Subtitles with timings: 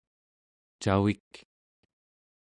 [0.81, 1.29] cavik